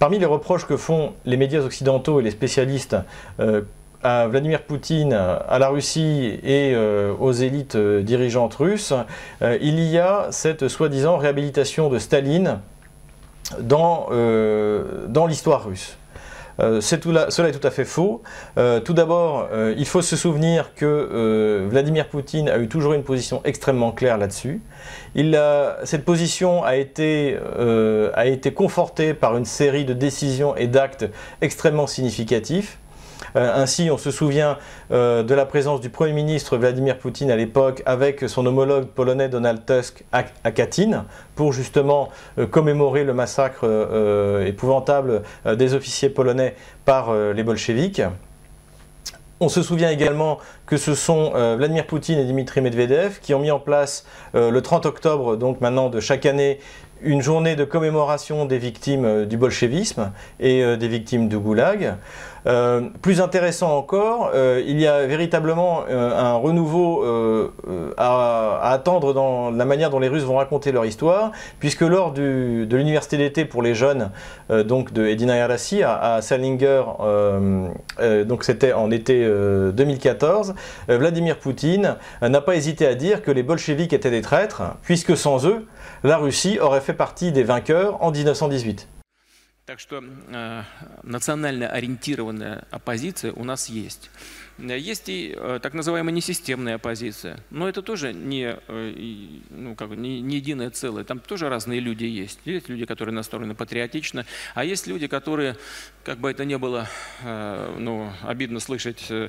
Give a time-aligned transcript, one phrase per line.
[0.00, 2.96] Parmi les reproches que font les médias occidentaux et les spécialistes
[3.38, 3.60] euh,
[4.02, 8.94] à Vladimir Poutine, à la Russie et euh, aux élites euh, dirigeantes russes,
[9.42, 12.60] il y a cette soi-disant réhabilitation de Staline
[13.60, 14.08] dans,
[15.08, 15.98] dans l'histoire russe.
[16.60, 18.22] Euh, cela est tout à fait faux.
[18.58, 23.02] Euh, tout d'abord, euh, il faut se souvenir que Vladimir Poutine a eu toujours une
[23.02, 24.60] position extrêmement claire là-dessus.
[25.84, 27.38] cette position a été,
[28.14, 31.06] a été confortée par une série de décisions et d'actes
[31.40, 32.79] extrêmement significatifs.
[33.36, 34.58] Euh, ainsi, on se souvient
[34.90, 39.28] euh, de la présence du Premier ministre Vladimir Poutine à l'époque avec son homologue polonais
[39.28, 43.66] Donald Tusk à, Katyn pour justement euh, commémorer le massacre
[44.46, 48.02] épouvantable des officiers polonais par les bolcheviks.
[49.40, 53.50] On se souvient également que ce sont Vladimir Poutine et Dimitri Medvedev qui ont mis
[53.50, 56.60] en place le 30 octobre, donc maintenant de chaque année,
[57.02, 61.96] une journée de commémoration des victimes du bolchevisme et des victimes du goulag.
[62.46, 67.04] Euh, plus intéressant encore, euh, il y a véritablement euh, un renouveau
[67.96, 72.66] à, attendre dans la manière dont les Russes vont raconter leur histoire, puisque lors de
[72.70, 74.10] l'université d'été pour les jeunes,
[74.66, 76.82] donc de Edina Yarassi à, à Salinger,
[78.26, 79.26] donc c'était en été
[79.72, 80.54] 2014,
[80.88, 85.46] Vladimir Poutine n'a pas hésité à dire que les bolcheviks étaient des traîtres, puisque sans
[85.46, 85.66] eux,
[86.04, 88.88] la Russie aurait fait partie des vainqueurs en 1918.
[89.70, 90.62] Так что э,
[91.04, 94.10] национально ориентированная оппозиция у нас есть.
[94.58, 100.22] Есть и э, так называемая несистемная оппозиция, но это тоже не, э, ну, как, не,
[100.22, 101.04] не единое целое.
[101.04, 102.40] Там тоже разные люди есть.
[102.46, 104.26] Есть люди, которые настроены патриотично,
[104.56, 105.56] а есть люди, которые,
[106.02, 106.88] как бы это ни было
[107.22, 109.28] э, ну, обидно слышать, э,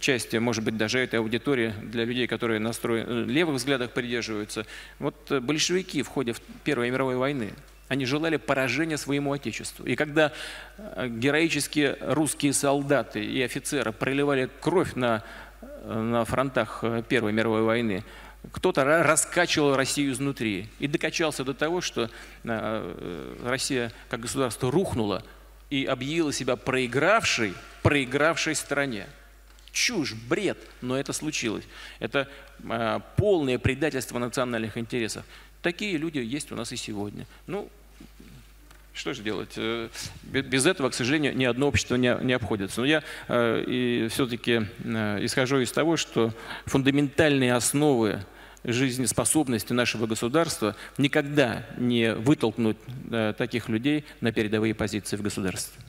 [0.00, 4.66] части, может быть, даже этой аудитории для людей, которые настроены, левых взглядах придерживаются.
[4.98, 7.54] Вот э, большевики в ходе Первой мировой войны
[7.88, 9.84] они желали поражения своему Отечеству.
[9.86, 10.32] И когда
[10.76, 15.24] э, героические русские солдаты и офицеры проливали кровь на,
[15.60, 18.04] э, на фронтах э, Первой мировой войны,
[18.52, 22.08] кто-то раскачивал Россию изнутри и докачался до того, что
[22.44, 25.24] Россия как государство рухнула
[25.70, 29.06] и объявила себя проигравшей, проигравшей стране.
[29.72, 31.64] Чушь, бред, но это случилось.
[31.98, 32.28] Это
[33.16, 35.24] полное предательство национальных интересов.
[35.60, 37.26] Такие люди есть у нас и сегодня.
[37.48, 37.68] Ну,
[38.98, 39.52] что же делать?
[39.56, 39.88] Э,
[40.24, 42.80] без этого, к сожалению, ни одно общество не, не обходится.
[42.80, 46.32] Но я э, и все-таки э, исхожу из того, что
[46.66, 48.20] фундаментальные основы
[48.64, 52.76] жизнеспособности нашего государства никогда не вытолкнуть
[53.10, 55.80] э, таких людей на передовые позиции в государстве.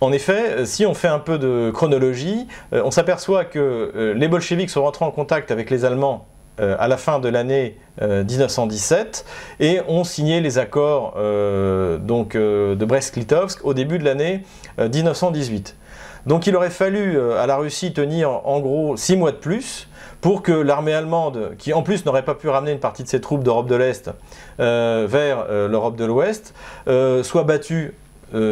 [0.00, 4.82] En effet, si on fait un peu de chronologie, on s'aperçoit que les bolcheviks sont
[4.82, 6.28] rentrés en contact avec les Allemands
[6.60, 9.24] Euh, à la fin de l'année 1917
[9.60, 14.42] euh, et ont signé les accords euh, donc, de Brest-Litovsk au début de l'année
[14.78, 15.76] 1918.
[16.26, 19.88] Donc il aurait fallu à la Russie tenir en gros six mois de plus
[20.20, 23.20] pour que l'armée allemande, qui en plus n'aurait pas pu ramener une partie de ses
[23.20, 24.10] troupes d'Europe de l'Est
[24.58, 26.54] vers l'Europe de l'Ouest,
[27.22, 27.94] soit battue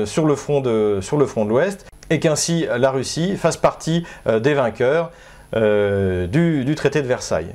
[0.05, 4.07] sur le front de, sur le front de l'Ouest et qu'ainsi la Russie fasse partie
[4.27, 5.11] des vainqueurs
[5.53, 7.55] du, traité de Versailles.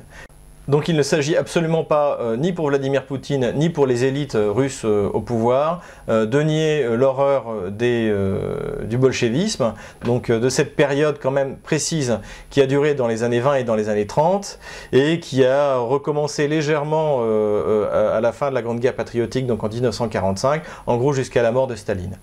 [0.72, 4.36] Donc il ne s'agit absolument pas, euh, ni pour Vladimir Poutine, ni pour les élites
[4.36, 9.74] euh, russes euh, au pouvoir, de nier l'horreur du bolchevisme,
[10.06, 13.64] donc de cette période quand même précise qui a duré dans les années 20 et
[13.64, 14.60] dans les années 30,
[14.94, 19.70] et qui a recommencé légèrement à la fin de la Grande Guerre patriotique, donc en
[19.70, 22.18] 1945, en gros jusqu'à la mort de Staline.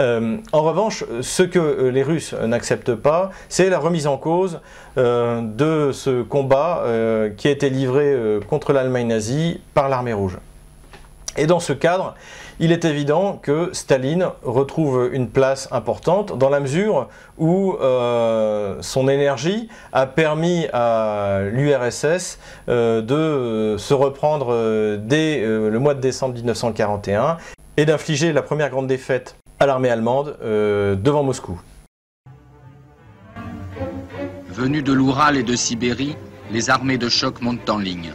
[0.00, 4.60] Euh, en revanche, ce que euh, les Russes n'acceptent pas, c'est la remise en cause
[4.98, 6.84] euh, de ce combat
[7.36, 8.16] qui a été livré
[8.48, 10.38] contre l'Allemagne nazie par l'armée rouge.
[11.36, 12.14] Et dans ce cadre,
[12.60, 17.08] il est évident que Staline retrouve une place importante dans la mesure
[17.38, 17.76] où
[18.80, 22.38] son énergie a permis à l'URSS
[22.68, 27.38] de se reprendre dès le mois de décembre 1941
[27.76, 29.36] et d'infliger la première grande défaite
[29.66, 31.60] l'armée allemande euh, devant Moscou.
[34.48, 36.16] Venus de l'Oural et de Sibérie,
[36.50, 38.12] les armées de choc montent en ligne.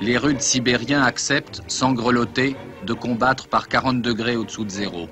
[0.00, 2.56] Les rudes sibériens acceptent, sans grelotter,
[2.86, 5.08] de combattre par 40 degrés au-dessous de zéro.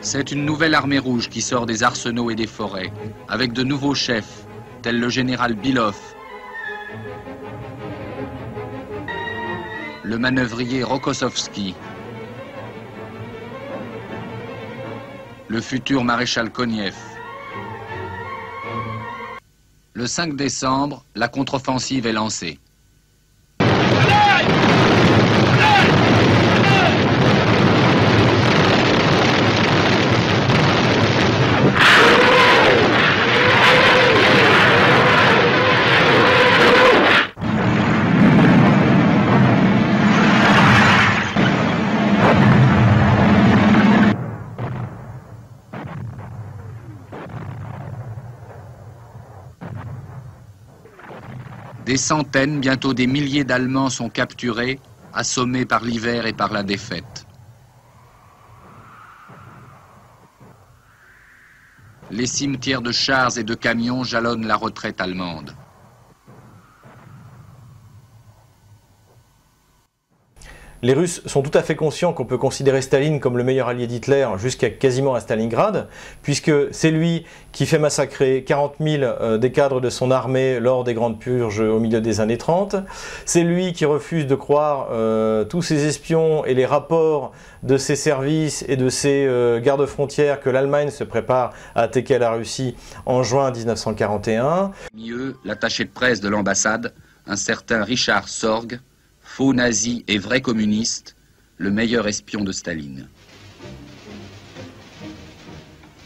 [0.00, 2.92] C'est une nouvelle armée rouge qui sort des arsenaux et des forêts,
[3.28, 4.46] avec de nouveaux chefs,
[4.82, 5.96] tels le général Bilov,
[10.04, 11.74] le manœuvrier Rokossovski,
[15.48, 16.94] le futur maréchal Koniev,
[19.96, 22.58] Le 5 décembre, la contre-offensive est lancée.
[51.94, 54.80] Des centaines, bientôt des milliers d'Allemands sont capturés,
[55.12, 57.24] assommés par l'hiver et par la défaite.
[62.10, 65.54] Les cimetières de chars et de camions jalonnent la retraite allemande.
[70.84, 73.86] Les Russes sont tout à fait conscients qu'on peut considérer Staline comme le meilleur allié
[73.86, 75.88] d'Hitler jusqu'à quasiment à Stalingrad,
[76.20, 80.84] puisque c'est lui qui fait massacrer 40 000 euh, des cadres de son armée lors
[80.84, 82.76] des grandes purges au milieu des années 30.
[83.24, 87.32] C'est lui qui refuse de croire euh, tous ces espions et les rapports
[87.62, 92.32] de ses services et de ses euh, gardes-frontières que l'Allemagne se prépare à attaquer la
[92.32, 92.76] Russie
[93.06, 94.72] en juin 1941.
[94.94, 96.92] Mieux, l'attaché de presse de l'ambassade,
[97.26, 98.80] un certain Richard Sorg,
[99.36, 101.16] faux nazi et vrai communiste,
[101.58, 103.08] le meilleur espion de Staline.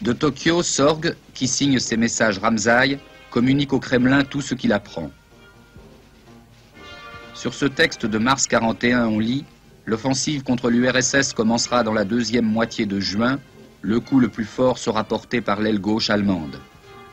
[0.01, 2.97] De Tokyo, Sorg, qui signe ses messages Ramzai,
[3.29, 5.11] communique au Kremlin tout ce qu'il apprend.
[7.35, 9.45] Sur ce texte de mars 41, on lit
[9.85, 13.39] L'offensive contre l'URSS commencera dans la deuxième moitié de juin.
[13.83, 16.59] Le coup le plus fort sera porté par l'aile gauche allemande.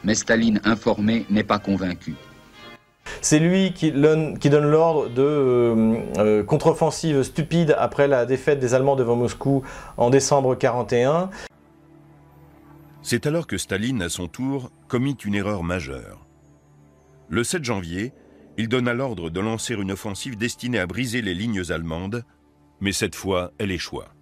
[0.03, 2.15] Mais Staline, informé, n'est pas convaincu.
[3.29, 8.95] C'est lui qui, donne l'ordre de euh, euh, contre-offensive stupide après la défaite des Allemands
[8.95, 9.65] devant Moscou
[9.97, 11.31] en décembre 1941.
[13.03, 16.25] C'est alors que Staline, à son tour, commit une erreur majeure.
[17.29, 18.13] Le 7 janvier,
[18.59, 22.23] il donna l'ordre de lancer une offensive destinée à briser les lignes allemandes,
[22.81, 24.16] mais cette fois, elle échoua.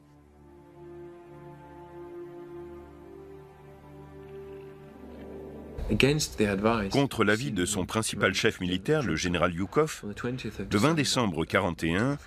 [6.91, 12.19] Contre l'avis de son principal chef militaire, le général Yukov, le 20 décembre 1941,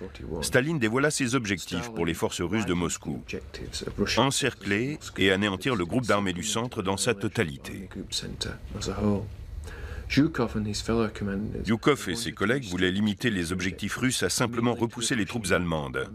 [0.42, 3.22] Staline dévoila ses objectifs pour les forces russes de Moscou.
[4.16, 7.88] Encercler et anéantir le groupe d'armées du centre dans sa totalité.
[11.66, 16.08] Yukov et ses collègues voulaient limiter les objectifs russes à simplement repousser les troupes allemandes.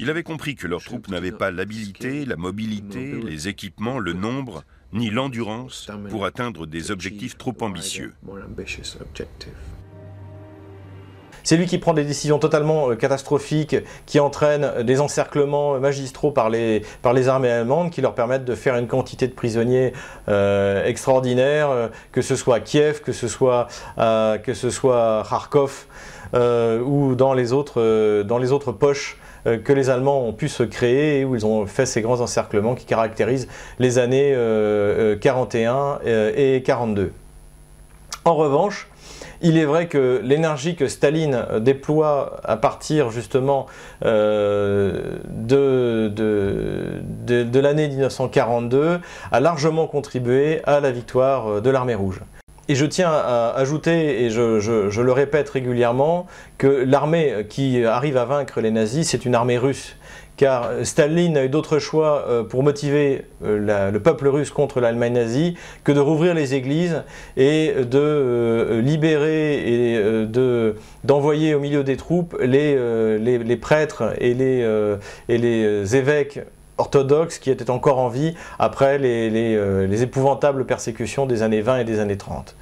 [0.00, 4.64] Il avait compris que leurs troupes n'avaient pas l'habilité, la mobilité, les équipements, le nombre
[4.96, 8.14] ni l'endurance pour atteindre des objectifs trop ambitieux.
[11.46, 16.50] C'est lui qui prend des décisions totalement euh, catastrophiques, qui entraînent des encerclements magistraux par
[16.50, 19.92] les, par les armées allemandes, qui leur permettent de faire une quantité de prisonniers
[20.28, 25.22] euh, extraordinaire, euh, que ce soit à Kiev, que ce soit, que ce soit à
[25.22, 25.86] Kharkov
[26.34, 29.25] ou dans les autres, dans les autres poches euh,
[29.64, 32.74] que les Allemands ont pu se créer et où ils ont fait ces grands encerclements
[32.74, 33.48] qui caractérisent
[33.78, 34.32] les années
[35.20, 37.12] 41 euh, euh, et 42.
[38.24, 38.88] En revanche,
[39.42, 43.66] il est vrai que l'énergie que Staline déploie à partir justement
[44.02, 45.20] de,
[46.08, 48.98] de l'année 1942
[49.30, 52.20] a largement contribué à la victoire de l'armée rouge.
[52.68, 56.26] Et je tiens à ajouter, et je, le répète régulièrement,
[56.58, 59.96] que l'armée qui arrive à vaincre les nazis, c'est une armée russe.
[60.36, 65.14] Car Staline n'a eu d'autre choix euh, pour motiver euh, le peuple russe contre l'Allemagne
[65.14, 67.04] nazie que de rouvrir les églises
[67.38, 70.26] et de euh, libérer et
[71.04, 76.40] d'envoyer au milieu des troupes les, prêtres et les évêques
[76.78, 81.84] orthodoxes qui étaient encore en vie après euh, les, épouvantables persécutions des années 20 et
[81.84, 82.54] des années 30.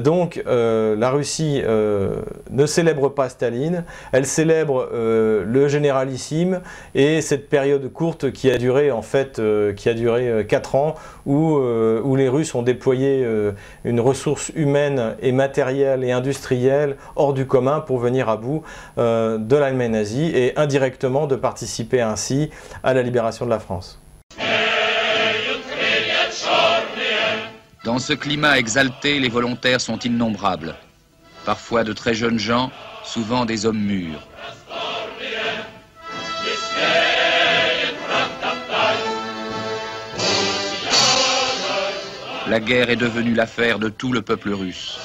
[0.00, 6.60] Donc euh, la Russie euh, ne célèbre pas Staline, elle célèbre euh, le généralissime
[6.94, 9.40] et cette période courte qui a duré en fait
[9.76, 10.94] qui a duré 4 ans
[11.26, 13.26] où, où les Russes ont déployé
[13.84, 18.62] une ressource humaine et matérielle et industrielle hors du commun pour venir à bout
[18.96, 22.50] de l'Allemagne nazie et indirectement de participer ainsi
[22.82, 24.01] à la libération de la France.
[27.84, 30.76] Dans ce climat exalté, les volontaires sont innombrables.
[31.44, 32.70] Parfois de très jeunes gens,
[33.02, 34.20] souvent des hommes mûrs.
[42.46, 45.00] La guerre est devenue l'affaire de tout le peuple russe.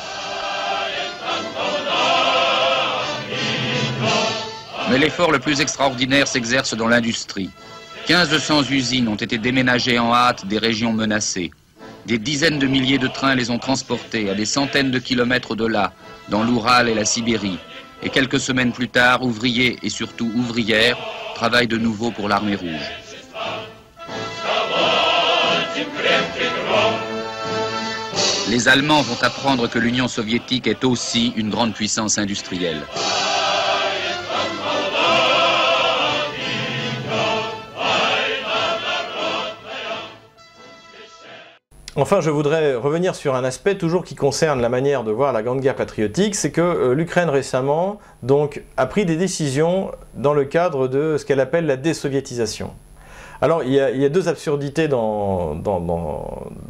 [4.91, 7.49] Mais l'effort le plus extraordinaire s'exerce dans l'industrie.
[8.07, 11.51] 1500 usines ont été déménagées en hâte des régions menacées.
[12.07, 15.65] Des dizaines de milliers de trains les ont transportés à des centaines de kilomètres de
[15.65, 15.91] là,
[16.29, 17.59] dans l'Oural et la Sibérie.
[18.01, 20.97] Et quelques semaines plus tard, ouvriers et surtout ouvrières
[21.35, 22.89] travaillent de nouveau pour l'armée rouge.
[28.49, 32.83] Les Allemands vont apprendre que l'Union soviétique est aussi une grande puissance industrielle.
[41.99, 45.41] Enfin, je voudrais revenir sur un aspect toujours qui concerne la manière de voir la
[45.41, 50.45] Grande Guerre patriotique, c'est que euh, l'Ukraine récemment donc, a pris des décisions dans le
[50.45, 52.69] cadre de ce qu'elle appelle la désoviétisation.
[53.41, 55.55] Alors, il y, a, deux absurdités dans,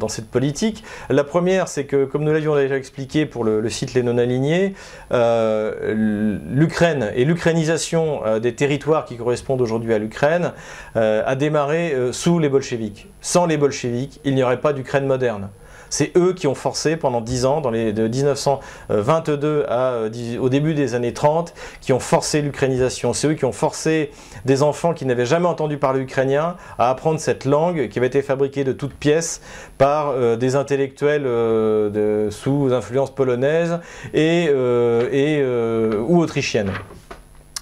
[0.08, 0.84] cette politique.
[1.08, 4.74] La première, c'est que, comme nous l'avions déjà expliqué pour le, site Les Non-Alignés,
[5.12, 10.52] euh, l'Ukraine et l'ukrainisation euh, des territoires qui correspondent aujourd'hui à l'Ukraine
[10.96, 13.06] euh, a démarré sous les bolcheviks.
[13.20, 15.48] Sans les bolcheviks, il n'y aurait pas d'Ukraine moderne.
[15.90, 20.94] C'est eux qui ont forcé pendant 10 ans, de 1922 à, euh, au début des
[20.94, 23.12] années 30, qui ont forcé l'ukrainisation.
[23.12, 24.10] C'est eux qui ont forcé
[24.44, 28.22] des enfants qui n'avaient jamais entendu parler ukrainien à apprendre cette langue qui avait été
[28.22, 29.40] fabriquée de toutes pièces
[29.78, 33.78] par euh, des intellectuels euh, sous influence polonaise
[34.14, 36.72] ou autrichienne.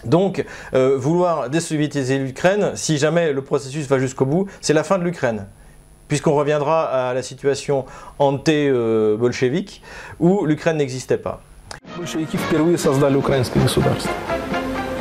[0.04, 5.04] Donc, vouloir désoviétiser l'Ukraine, si jamais le processus va jusqu'au bout, c'est la fin de
[5.04, 5.46] l'Ukraine
[6.08, 7.86] puisqu'on reviendra à la situation
[8.18, 9.82] анте-большевик,
[10.18, 11.40] où l'Ukraine n'existait pas.
[11.96, 14.10] Большевики впервые создали украинское государство.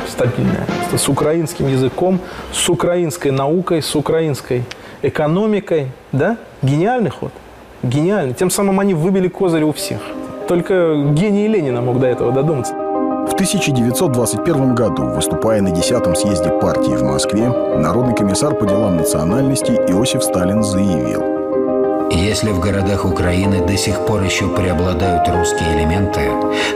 [0.08, 0.66] Стабильное.
[0.96, 2.20] С украинским языком,
[2.52, 4.64] с украинской наукой, с украинской
[5.02, 5.92] экономикой.
[6.12, 6.38] Да?
[6.62, 7.32] Гениальный ход.
[7.84, 8.34] Гениальный.
[8.34, 10.00] Тем самым они выбили козырь у всех.
[10.48, 12.85] Только гений Ленина мог до этого додуматься.
[13.36, 19.76] В 1921 году, выступая на 10-м съезде партии в Москве, народный комиссар по делам национальностей
[19.76, 22.10] Иосиф Сталин заявил.
[22.12, 26.22] Если в городах Украины до сих пор еще преобладают русские элементы,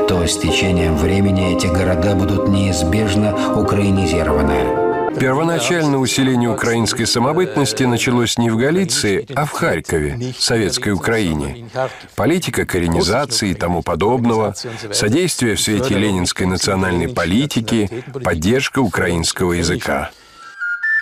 [0.10, 4.79] то с течением времени эти города будут неизбежно украинизированы.
[5.18, 11.70] Первоначальное усиление украинской самобытности началось не в Галиции, а в Харькове, советской Украине.
[12.16, 14.54] Политика коренизации и тому подобного,
[14.92, 17.90] содействие в свете ленинской национальной политики,
[18.24, 20.12] поддержка украинского языка.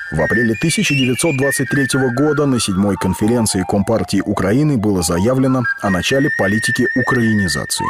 [0.10, 7.86] В апреле 1923 года на седьмой конференции Компартии Украины было заявлено о начале политики украинизации.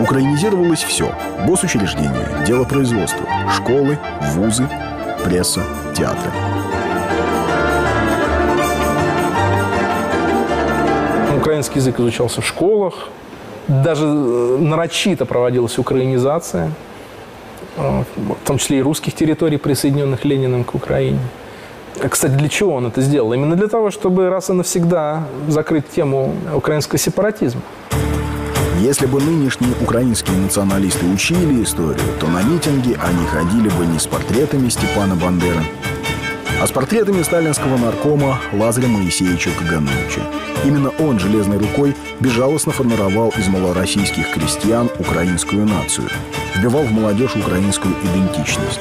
[0.00, 1.14] Украинизировалось все–
[1.46, 3.98] госучреждения, делопроизводство, школы,
[4.32, 4.66] вузы,
[5.24, 5.62] пресса,
[5.94, 6.30] театры.
[11.36, 13.08] Украинский язык изучался в школах,
[13.68, 16.70] даже э, нарочито проводилась украинизация,
[17.76, 21.18] э, в том числе и русских территорий, присоединенных Лениным к Украине.
[22.08, 23.32] Кстати, для чего он это сделал?
[23.32, 27.60] Именно для того, чтобы раз и навсегда закрыть тему украинского сепаратизма.
[28.82, 34.08] Если бы нынешние украинские националисты учили историю, то на митинги они ходили бы не с
[34.08, 35.62] портретами Степана Бандеры,
[36.60, 40.22] а с портретами сталинского наркома Лазаря Моисеевича Кагановича.
[40.64, 46.08] Именно он железной рукой безжалостно формировал из малороссийских крестьян украинскую нацию,
[46.56, 48.80] вбивал в молодежь украинскую идентичность.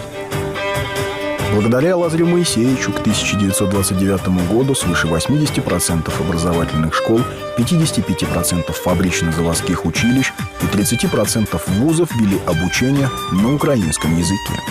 [1.51, 7.19] Благодаря Лазарю Моисеевичу к 1929 году свыше 80% образовательных школ,
[7.57, 10.31] 55% фабрично-заводских училищ
[10.61, 14.61] и 30% вузов вели обучение на украинском языке.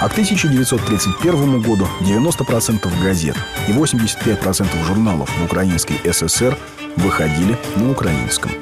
[0.00, 3.36] А к 1931 году 90% газет
[3.68, 6.56] и 85% журналов в Украинской ССР
[6.96, 8.52] выходили на украинском.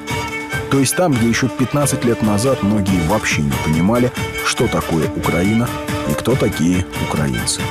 [0.71, 4.11] То есть там, где еще 15 лет назад многие вообще не понимали,
[4.45, 5.67] что такое Украина
[6.09, 7.61] и кто такие украинцы.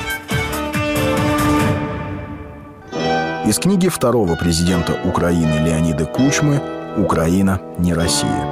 [3.47, 6.61] Из книги второго президента Украины Леонида Кучмы
[6.97, 8.47] «Украина не Россия».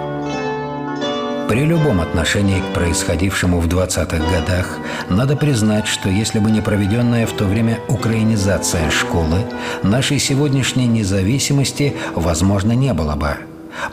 [1.48, 7.26] При любом отношении к происходившему в 20-х годах надо признать, что если бы не проведенная
[7.26, 9.44] в то время украинизация школы,
[9.82, 13.36] нашей сегодняшней независимости, возможно, не было бы.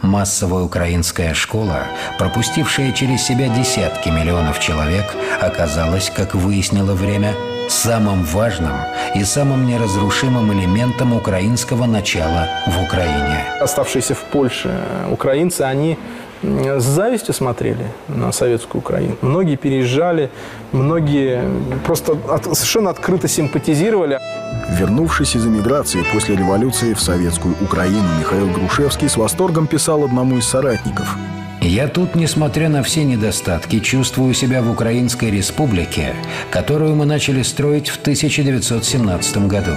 [0.02, 1.84] Массовая украинская школа,
[2.18, 5.06] пропустившая через себя десятки миллионов человек,
[5.42, 7.34] оказалась, как выяснило время,
[7.70, 8.74] самым важным
[9.16, 13.46] и самым неразрушимым элементом украинского начала в Украине.
[13.60, 14.74] Оставшиеся в Польше
[15.10, 15.98] украинцы, они
[16.44, 19.16] с завистью смотрели на советскую Украину.
[19.22, 20.30] Многие переезжали,
[20.72, 21.44] многие
[21.86, 24.20] просто от, совершенно открыто симпатизировали.
[24.78, 30.46] Вернувшись из эмиграции после революции в советскую Украину, Михаил Грушевский с восторгом писал одному из
[30.46, 31.16] соратников.
[31.62, 36.14] «Я тут, несмотря на все недостатки, чувствую себя в Украинской республике,
[36.52, 39.72] которую мы начали строить в 1917 году.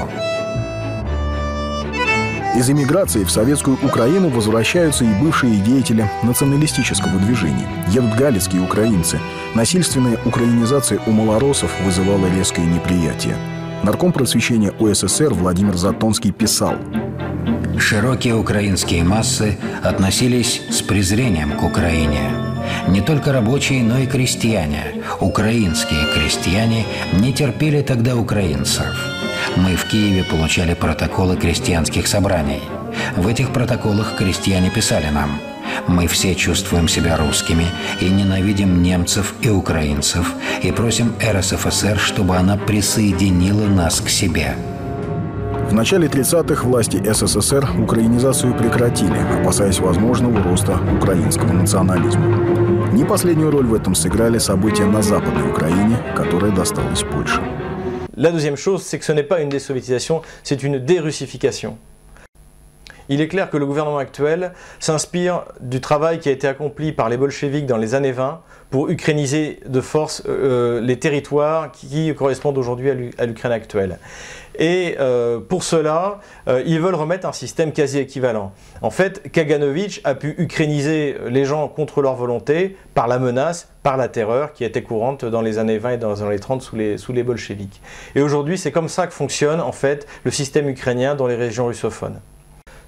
[2.56, 7.68] Из эмиграции в советскую Украину возвращаются и бывшие деятели националистического движения.
[7.88, 9.20] Едут галицкие украинцы.
[9.54, 13.36] Насильственная украинизация у малоросов вызывала резкое неприятие.
[13.82, 16.76] Нарком просвещения УССР Владимир Затонский писал
[17.78, 22.30] Широкие украинские массы относились с презрением к Украине.
[22.88, 29.15] Не только рабочие, но и крестьяне, украинские крестьяне, не терпели тогда украинцев.
[29.54, 32.62] Мы в Киеве получали протоколы крестьянских собраний.
[33.16, 35.38] В этих протоколах крестьяне писали нам
[35.86, 37.66] «Мы все чувствуем себя русскими
[38.00, 44.56] и ненавидим немцев и украинцев и просим РСФСР, чтобы она присоединила нас к себе».
[45.68, 52.26] В начале 30-х власти СССР украинизацию прекратили, опасаясь возможного роста украинского национализма.
[52.92, 57.55] Не последнюю роль в этом сыграли события на Западной Украине, которая досталась Польше.
[58.16, 61.76] La deuxième chose, c'est que ce n'est pas une désoviétisation, c'est une dérussification.
[63.08, 67.08] Il est clair que le gouvernement actuel s'inspire du travail qui a été accompli par
[67.08, 72.58] les bolcheviks dans les années 20 pour ukrainiser de force euh, les territoires qui correspondent
[72.58, 73.98] aujourd'hui à l'Ukraine actuelle.
[74.58, 78.52] Et euh, pour cela, euh, ils veulent remettre un système quasi équivalent.
[78.82, 83.96] En fait, Kaganovich a pu ukrainiser les gens contre leur volonté par la menace, par
[83.96, 86.76] la terreur qui était courante dans les années 20 et dans les années 30 sous
[86.76, 87.80] les, sous les bolcheviks.
[88.14, 91.66] Et aujourd'hui, c'est comme ça que fonctionne en fait le système ukrainien dans les régions
[91.66, 92.20] russophones.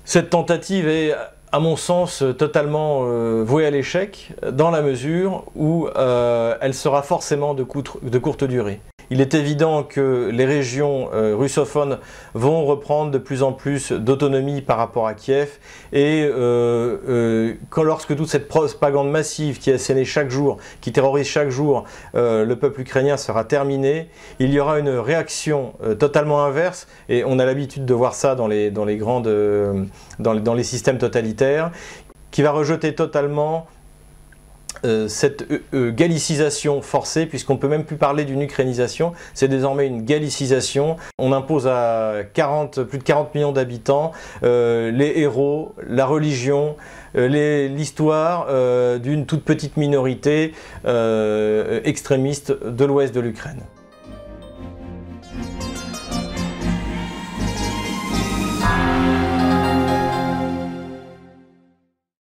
[0.05, 1.15] Cette tentative est
[1.51, 7.55] à mon sens, totalement euh, vouée à l'échec, dans la mesure où elle sera forcément
[7.55, 8.81] de courte durée.
[9.11, 11.99] Il est évident que les régions euh, russophones
[12.35, 15.59] vont reprendre de plus en plus d'autonomie par rapport à Kiev.
[15.93, 21.27] Et euh, euh, lorsque toute cette propagande massive qui est assénée chaque jour, qui terrorise
[21.27, 26.87] chaque jour le peuple ukrainien sera terminée, il y aura une réaction totalement inverse.
[27.09, 28.87] Et on a l'habitude de voir ça dans les, dans
[30.19, 31.71] dans les systèmes totalitaires
[32.31, 33.67] qui va rejeter totalement
[34.85, 39.49] euh, cette euh, euh, gallicisation forcée, puisqu'on ne peut même plus parler d'une ukrainisation, c'est
[39.49, 40.97] désormais une gallicisation.
[41.19, 44.13] On impose à 40, plus de 40 millions d'habitants
[44.43, 46.77] les héros, la religion,
[47.15, 48.47] l'histoire
[49.01, 50.53] d'une toute petite minorité
[51.85, 53.61] extrémiste de l'ouest de l'Ukraine.